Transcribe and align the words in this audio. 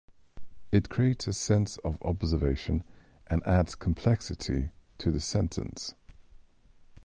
It 0.71 0.89
creates 0.89 1.27
a 1.27 1.33
sense 1.33 1.77
of 1.85 1.99
observation 2.01 2.83
and 3.27 3.45
adds 3.45 3.75
complexity 3.75 4.71
to 4.97 5.11
the 5.11 5.19
sentence. 5.19 5.93